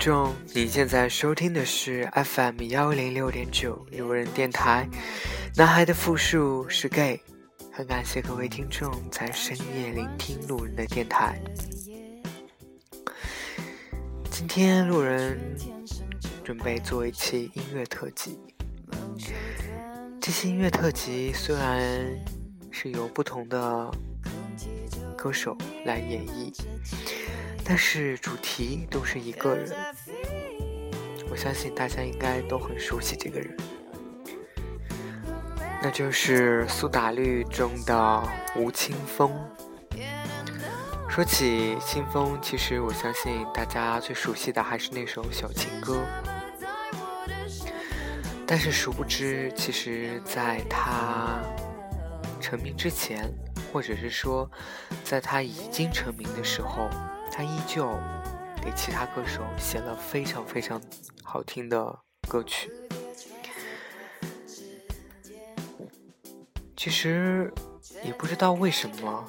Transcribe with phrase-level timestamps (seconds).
[0.00, 4.88] 众，你现在收听的是 FM 幺零六点九路人电台。
[5.54, 7.20] 男孩的复数是 gay，
[7.70, 11.38] 很感谢各位听众在深夜聆听路人的电台。
[14.30, 15.38] 今天路人
[16.42, 18.38] 准备做一期音乐特辑。
[20.18, 22.08] 这期音乐特辑虽然
[22.70, 23.90] 是由不同的
[25.14, 26.50] 歌手来演绎。
[27.72, 29.72] 但是主题都是一个人，
[31.30, 33.56] 我相信大家应该都很熟悉这个人，
[35.80, 39.32] 那就是苏打绿中的吴青峰。
[41.08, 46.04] 说起清风，其实我相信大家最熟悉的还是那首小情歌。
[48.48, 51.40] 但是殊不知，其实在他
[52.40, 53.32] 成名之前，
[53.72, 54.50] 或者是说
[55.04, 56.90] 在他已经成名的时候。
[57.30, 57.98] 他依旧
[58.62, 60.80] 给其他歌手写了非常非常
[61.22, 62.70] 好听的歌曲。
[66.76, 67.52] 其实
[68.02, 69.24] 也不知道为什么，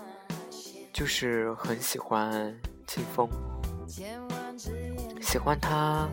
[0.93, 3.29] 就是很喜欢清风，
[5.21, 6.09] 喜欢他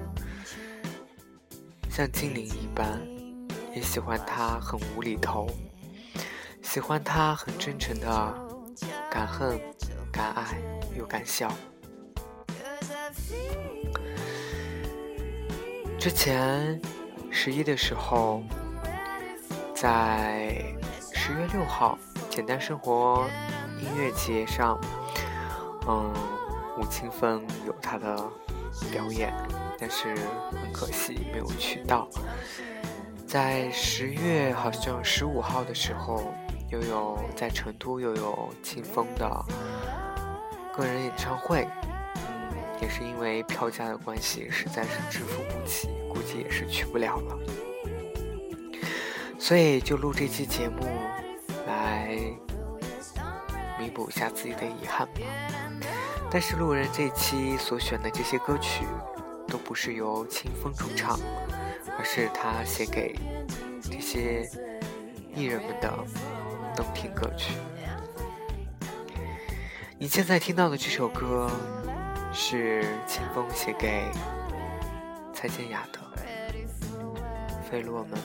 [1.89, 3.01] 像精灵一般，
[3.73, 5.49] 也喜欢他很无厘头，
[6.61, 8.49] 喜欢他很真诚的
[9.09, 9.61] 敢恨、
[10.13, 10.61] 敢爱
[10.97, 11.53] 又敢笑。
[15.99, 16.81] 之前
[17.29, 18.41] 十一的时候，
[19.75, 20.65] 在
[21.13, 21.99] 十月六号
[22.31, 23.27] 简单生活
[23.81, 24.81] 音乐节上，
[25.89, 26.15] 嗯，
[26.79, 28.17] 吴青峰有他的
[28.93, 29.35] 表演，
[29.77, 30.15] 但是
[30.63, 32.09] 很可惜没有去到。
[33.27, 36.33] 在十月好像十五号的时候，
[36.71, 39.45] 又有在成都又有清风的
[40.73, 41.67] 个人演唱会。
[42.81, 47.39] 也是因为票价的关系，实在是支付不起，估计也是去不了了。
[49.39, 50.87] 所以就录这期节目，
[51.67, 52.17] 来
[53.79, 55.21] 弥补一下自己的遗憾吧。
[56.31, 58.85] 但是路人这期所选的这些歌曲，
[59.49, 61.19] 都不是由清风主唱，
[61.99, 63.19] 而是他写给
[63.81, 64.49] 这些
[65.35, 65.93] 艺人们的
[66.77, 67.55] 动听歌曲。
[69.99, 71.51] 你现在听到的这首歌。
[72.41, 74.05] 是清风写给
[75.35, 75.99] 蔡健雅的
[77.69, 78.17] 《费洛蒙》。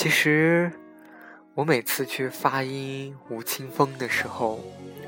[0.00, 0.72] 其实，
[1.52, 4.58] 我每次去发音吴青峰的时候，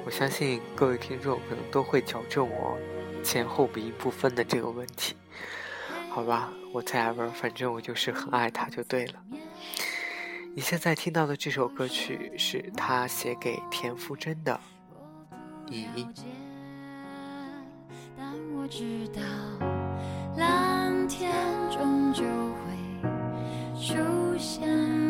[0.05, 2.77] 我相信各位听众可能都会矫正我
[3.25, 5.17] 前后鼻音不分的这个问题。
[6.11, 9.15] 好吧，我 whatever，反正我就是很爱他就对了。
[10.55, 14.61] 你现在听到的这首歌曲是他写给田馥甄的
[15.71, 15.89] 《你》。
[20.37, 21.33] 蓝天
[21.71, 22.73] 终究会。
[24.43, 25.02] 想。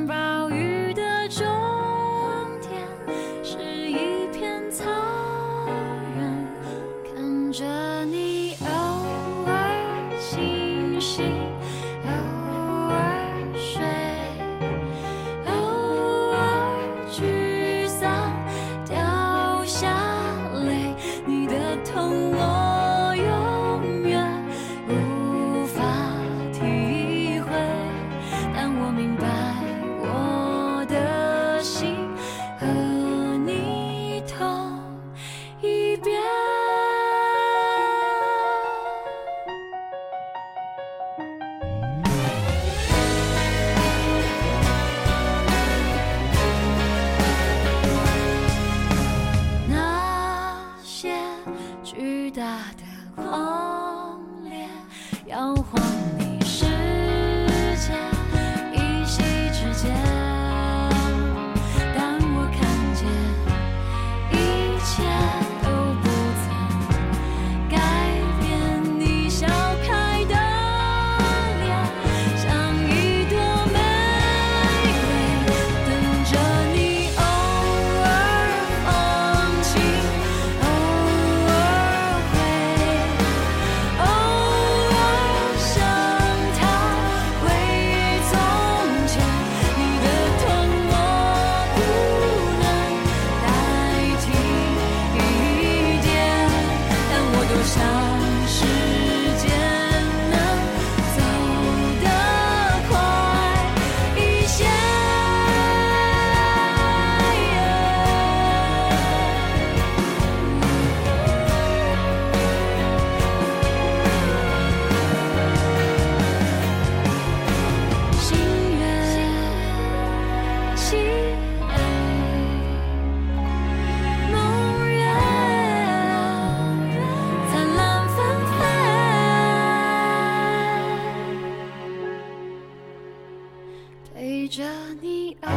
[135.41, 135.51] 偶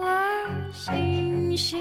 [0.00, 1.78] 尔星星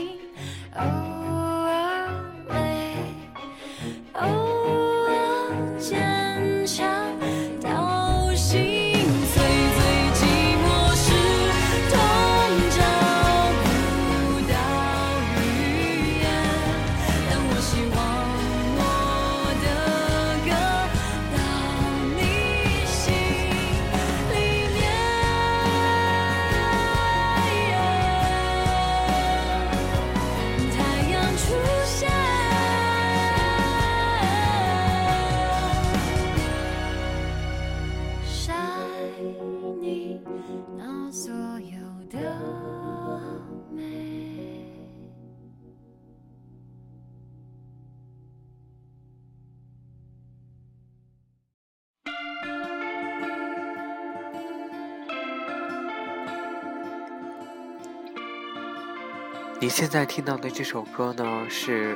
[59.61, 61.95] 你现在听到的这首歌呢，是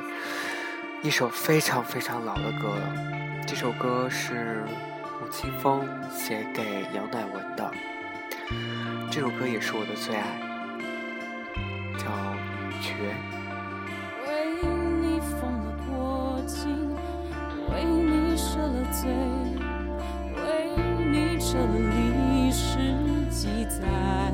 [1.02, 2.94] 一首非常非常老的歌了。
[3.44, 4.62] 这首歌是
[5.20, 7.68] 吴青峰写给杨乃文的，
[9.10, 10.38] 这首歌也是我的最爱，
[11.98, 12.04] 叫
[12.68, 12.92] 《女爵》。
[14.28, 14.62] 为
[15.02, 16.94] 你疯了过境，
[17.68, 19.10] 为你舍了罪，
[20.36, 20.70] 为
[21.04, 22.78] 你撤了历史
[23.28, 24.25] 记载，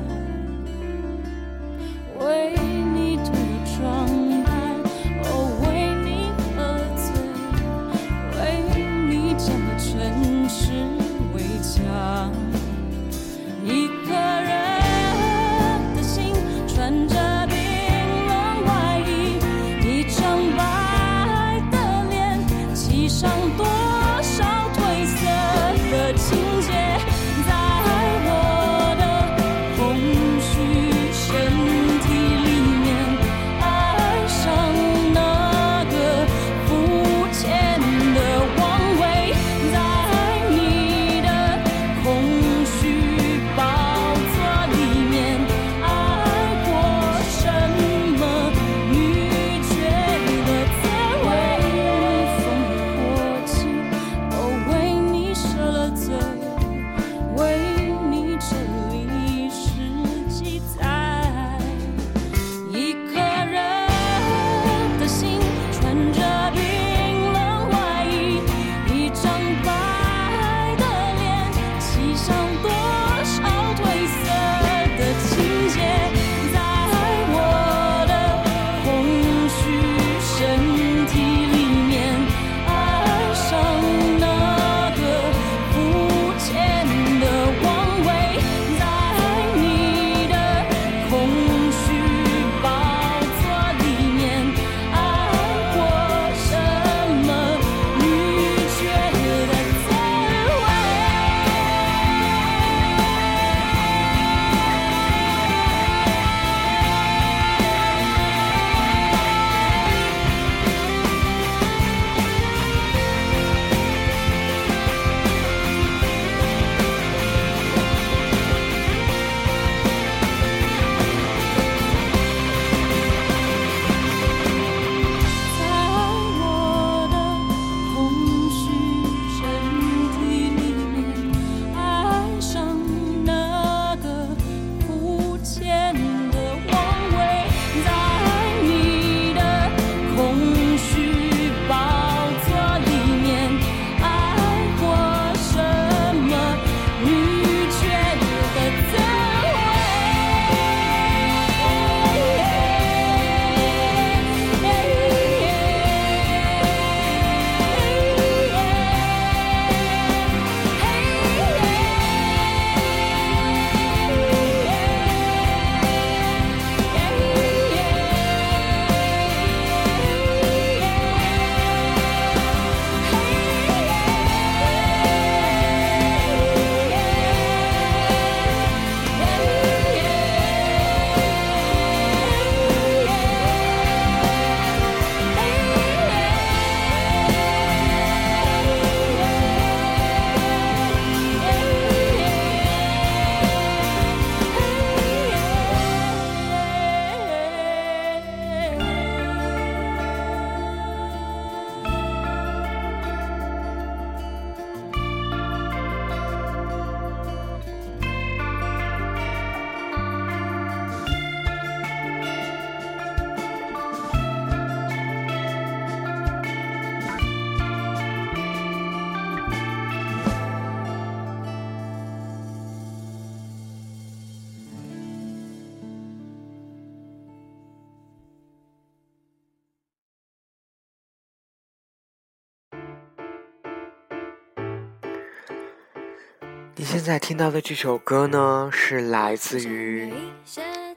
[236.93, 240.13] 现在听到的这首歌呢，是来自于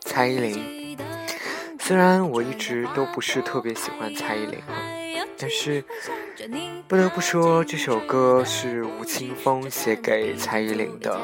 [0.03, 0.95] 蔡依林。
[1.81, 4.59] 虽然我一直都不是特别喜欢蔡依林，
[5.39, 5.83] 但是
[6.87, 11.19] 不得不说，这首歌是吴青峰写给蔡依林的，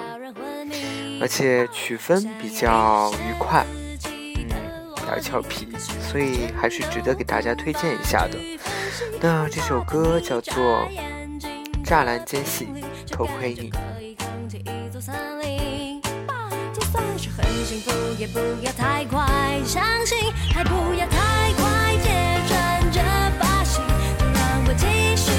[1.21, 3.67] 而且曲风比较愉快，
[4.07, 4.49] 嗯，
[4.97, 5.69] 比较俏皮，
[6.01, 8.39] 所以还是值得给大家推荐一下的。
[9.21, 10.55] 那这首歌叫做
[11.85, 12.69] 《栅栏间隙
[13.11, 13.71] 偷窥你》。
[14.59, 16.01] 一座森林，
[16.75, 19.27] 就算是很幸福，也不要太快
[19.65, 20.19] 相信，
[20.55, 22.11] 还不要太快揭
[22.49, 23.01] 穿这
[23.39, 23.81] 把戏，
[24.19, 25.33] 就让我继续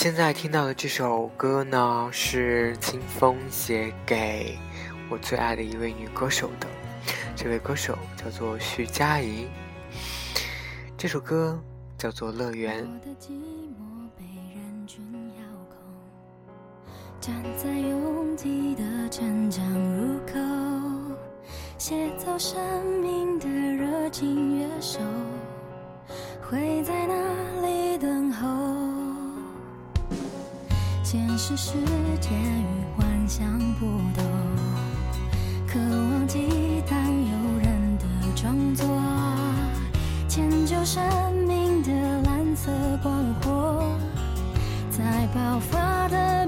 [0.00, 4.58] 现在听到的这首歌呢，是清风写给
[5.10, 6.66] 我最爱的一位女歌手的，
[7.36, 9.46] 这位歌手叫做徐佳莹。
[10.96, 11.62] 这首歌
[11.98, 12.82] 叫做《乐园》。
[12.88, 15.04] 我的寂寞被人群
[15.36, 15.76] 遥控，
[17.20, 19.62] 站在拥挤的成长
[19.98, 20.32] 入口，
[21.76, 22.58] 写走生
[23.02, 24.98] 命的热情乐手，
[26.40, 27.14] 会在哪
[27.60, 27.79] 里
[31.12, 31.72] 现实世
[32.20, 33.44] 界与幻想
[33.80, 34.24] 不同，
[35.66, 38.04] 渴望激荡诱人的
[38.36, 38.86] 创作，
[40.28, 41.02] 迁就生
[41.48, 41.90] 命的
[42.22, 42.70] 蓝色
[43.02, 43.12] 光
[43.42, 43.82] 火，
[44.88, 46.39] 在爆发的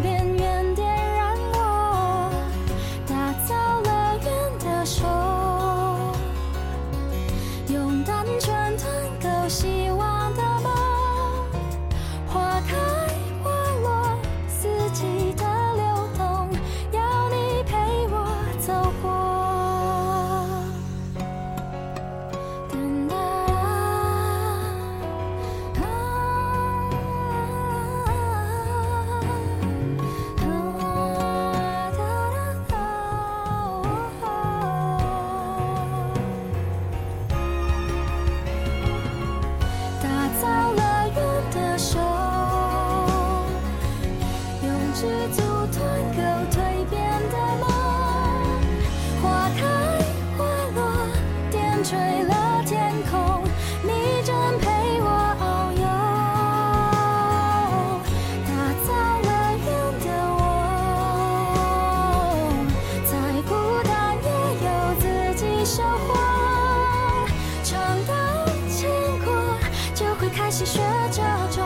[71.10, 71.61] 这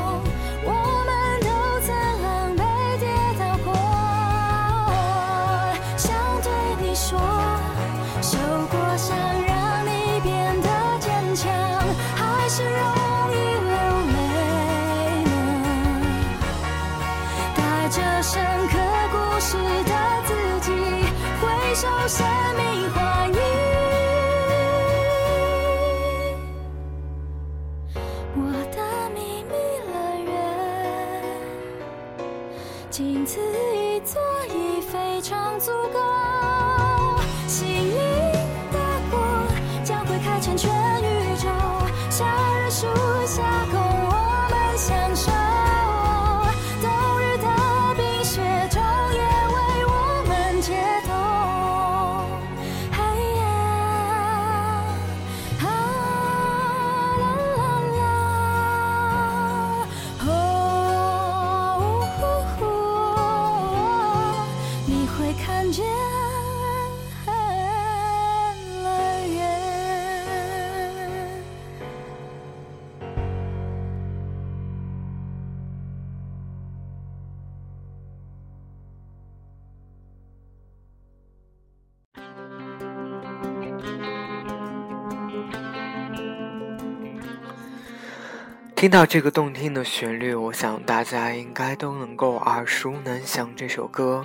[88.86, 94.24] 听到这个动听的旋律我想大家应该都能够耳熟能详这首歌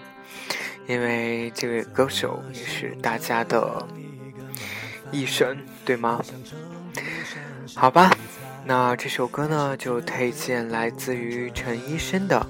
[0.85, 3.83] 因为这位歌手也是大家的
[5.11, 6.23] 一生对吗？
[7.73, 8.11] 好吧
[8.63, 12.45] 那这首歌呢就推荐来自于陈医生的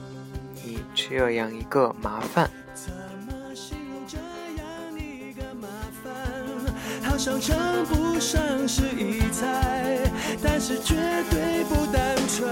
[0.66, 2.52] 你这样一个麻烦。
[7.24, 7.56] 上称
[7.86, 10.00] 不上是异彩
[10.42, 10.96] 但是绝
[11.30, 12.52] 对不单纯。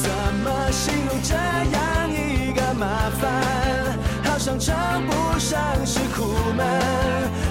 [0.00, 0.08] 怎
[0.44, 3.98] 么形容这样一个麻烦？
[4.22, 4.76] 好像称
[5.08, 6.22] 不上是苦
[6.56, 6.64] 闷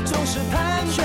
[0.06, 1.04] 总是盘旋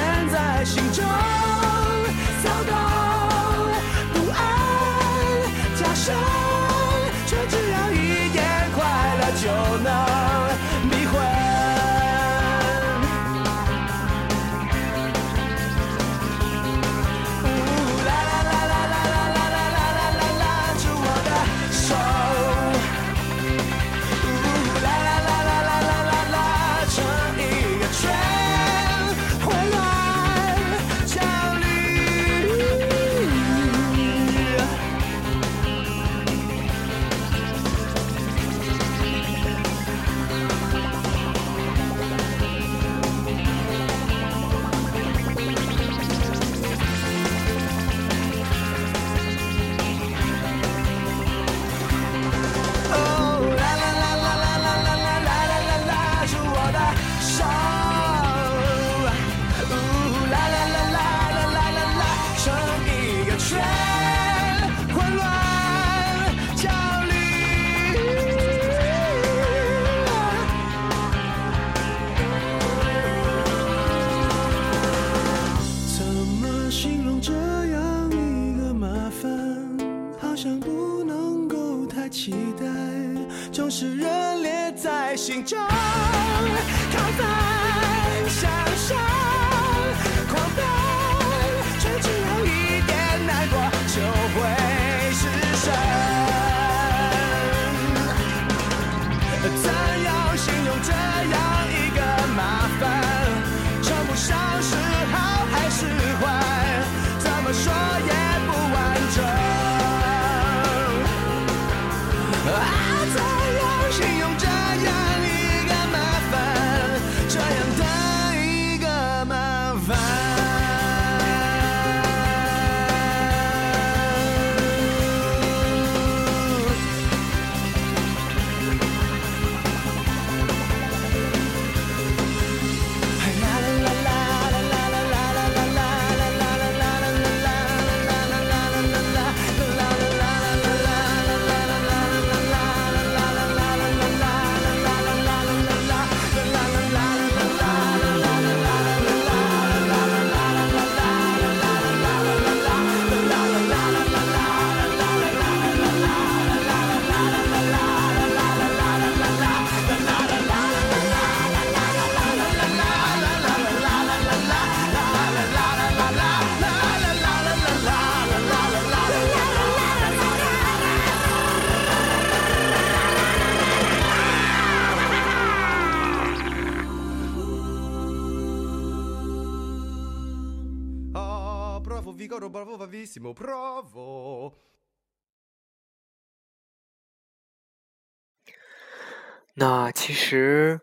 [189.55, 190.81] 那其实，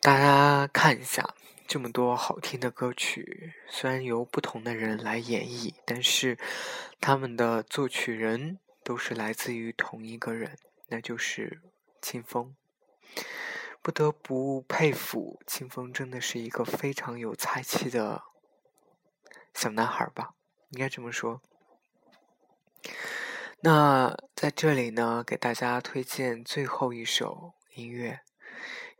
[0.00, 1.34] 大家看一下
[1.66, 6.38] 这么多好听的歌曲，虽然由不同的人来演绎，但是
[7.00, 10.56] 他们的作曲人都是来自于同一个人，
[10.88, 11.60] 那就是
[12.00, 12.54] 清风。
[13.82, 18.22] 不得不佩服清风，真的是一个非常有才气的
[19.54, 20.35] 小男孩吧。
[20.76, 21.40] 应该这么说。
[23.60, 28.20] 那在这里呢，给大家推荐最后一首音乐，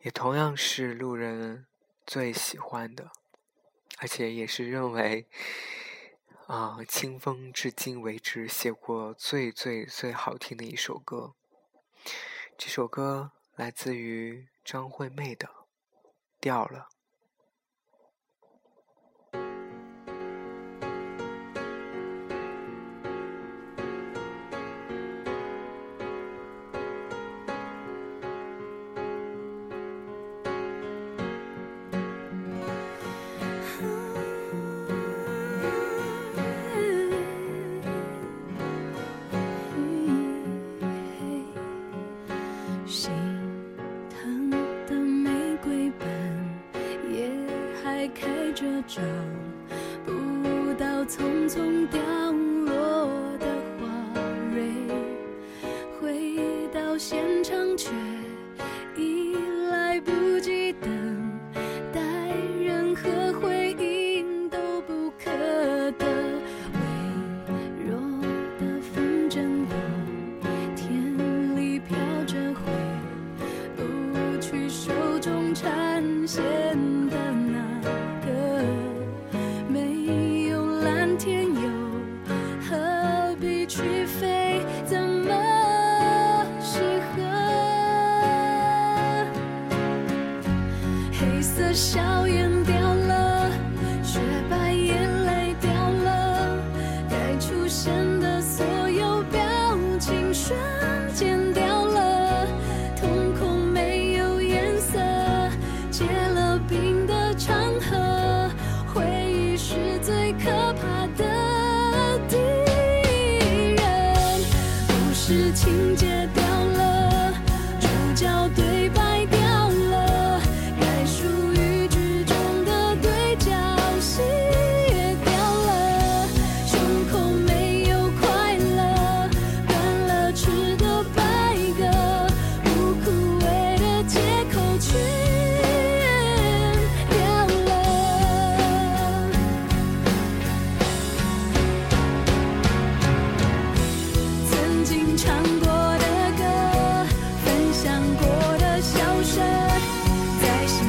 [0.00, 1.66] 也同样是路人。
[2.06, 3.10] 最喜欢的，
[3.98, 5.26] 而且也是认为，
[6.46, 11.34] 啊，清风至今为止写过最最最好听的一首歌。
[12.56, 15.48] 这首歌来自于张惠妹的
[16.38, 16.90] 《掉了》。
[48.86, 49.02] 找
[50.04, 50.12] 不
[50.74, 52.00] 到匆匆掉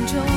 [0.05, 0.36] 中，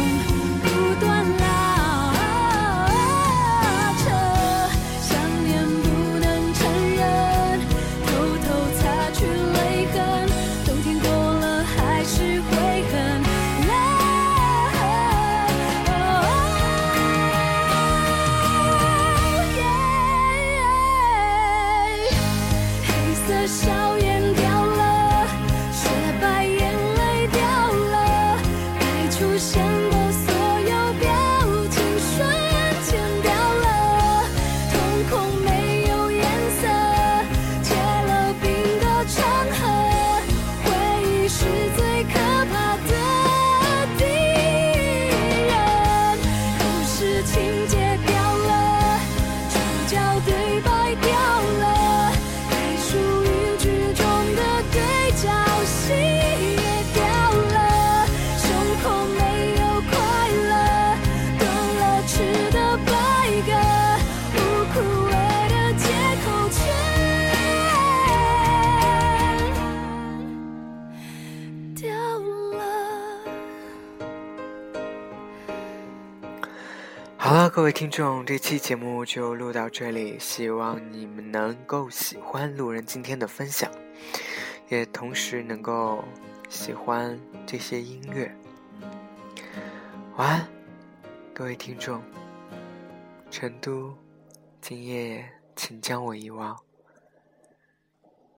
[77.52, 83.68] 各位听众，这期节目就录到这里，希望你们能够喜欢路人今天的分享，
[84.68, 86.04] 也同时能够
[86.48, 88.32] 喜欢这些音乐。
[90.16, 90.48] 晚安，
[91.34, 92.00] 各位听众。
[93.32, 93.96] 成都，
[94.60, 96.56] 今夜请将我遗忘。